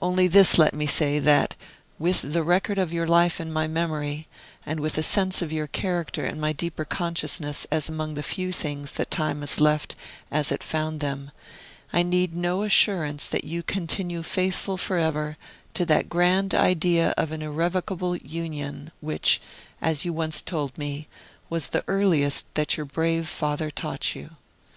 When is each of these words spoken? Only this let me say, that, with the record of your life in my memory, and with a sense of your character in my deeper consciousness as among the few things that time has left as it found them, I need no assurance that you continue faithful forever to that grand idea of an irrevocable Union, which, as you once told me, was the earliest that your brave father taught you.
Only 0.00 0.28
this 0.28 0.56
let 0.56 0.72
me 0.72 0.86
say, 0.86 1.18
that, 1.18 1.56
with 1.98 2.32
the 2.32 2.44
record 2.44 2.78
of 2.78 2.92
your 2.92 3.08
life 3.08 3.40
in 3.40 3.52
my 3.52 3.66
memory, 3.66 4.28
and 4.64 4.78
with 4.78 4.96
a 4.96 5.02
sense 5.02 5.42
of 5.42 5.52
your 5.52 5.66
character 5.66 6.24
in 6.24 6.38
my 6.38 6.52
deeper 6.52 6.84
consciousness 6.84 7.66
as 7.72 7.88
among 7.88 8.14
the 8.14 8.22
few 8.22 8.52
things 8.52 8.92
that 8.92 9.10
time 9.10 9.40
has 9.40 9.60
left 9.60 9.96
as 10.30 10.52
it 10.52 10.62
found 10.62 11.00
them, 11.00 11.32
I 11.92 12.04
need 12.04 12.36
no 12.36 12.62
assurance 12.62 13.26
that 13.26 13.42
you 13.42 13.64
continue 13.64 14.22
faithful 14.22 14.76
forever 14.76 15.36
to 15.74 15.84
that 15.86 16.08
grand 16.08 16.54
idea 16.54 17.12
of 17.16 17.32
an 17.32 17.42
irrevocable 17.42 18.14
Union, 18.14 18.92
which, 19.00 19.40
as 19.82 20.04
you 20.04 20.12
once 20.12 20.40
told 20.40 20.78
me, 20.78 21.08
was 21.50 21.66
the 21.66 21.82
earliest 21.88 22.46
that 22.54 22.76
your 22.76 22.86
brave 22.86 23.28
father 23.28 23.72
taught 23.72 24.14
you. 24.14 24.36